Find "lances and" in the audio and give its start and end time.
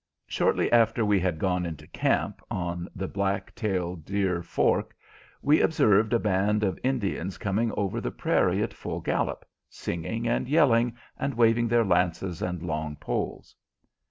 11.85-12.63